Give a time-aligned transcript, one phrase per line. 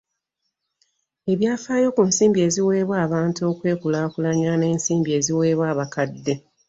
[1.31, 6.33] Ebyafaayo ku nsimbi eziweebwa abantu okwekulaakulanya n’ensimbi eziweebwa abakadde.